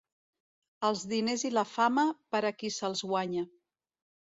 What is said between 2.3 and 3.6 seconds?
per a qui se'ls guanya.